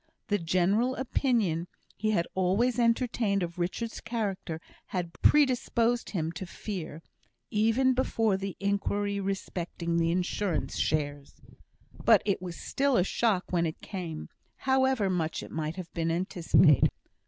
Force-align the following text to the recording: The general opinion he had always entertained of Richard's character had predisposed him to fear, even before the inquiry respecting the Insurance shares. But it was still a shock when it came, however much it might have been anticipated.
The 0.29 0.39
general 0.39 0.95
opinion 0.95 1.67
he 1.95 2.09
had 2.09 2.25
always 2.33 2.79
entertained 2.79 3.43
of 3.43 3.59
Richard's 3.59 4.01
character 4.01 4.59
had 4.87 5.13
predisposed 5.21 6.09
him 6.09 6.31
to 6.31 6.47
fear, 6.47 7.03
even 7.51 7.93
before 7.93 8.35
the 8.35 8.57
inquiry 8.59 9.19
respecting 9.19 9.97
the 9.97 10.09
Insurance 10.09 10.75
shares. 10.79 11.35
But 12.03 12.23
it 12.25 12.41
was 12.41 12.57
still 12.57 12.97
a 12.97 13.03
shock 13.03 13.51
when 13.51 13.67
it 13.67 13.79
came, 13.81 14.29
however 14.55 15.07
much 15.07 15.43
it 15.43 15.51
might 15.51 15.75
have 15.75 15.93
been 15.93 16.09
anticipated. 16.09 16.89